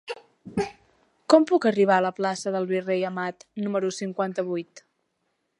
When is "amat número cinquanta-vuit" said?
3.13-4.87